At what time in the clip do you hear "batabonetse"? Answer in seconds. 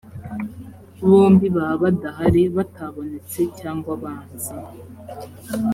2.55-3.39